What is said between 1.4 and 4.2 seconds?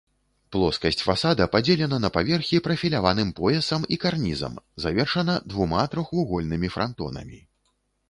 падзелена на паверхі прафіляваным поясам і